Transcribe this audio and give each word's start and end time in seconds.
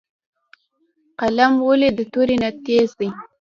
قلم 1.19 1.53
ولې 1.67 1.89
د 1.97 1.99
تورې 2.13 2.35
نه 2.43 2.49
تېز 2.65 2.89
دی؟ 2.99 3.09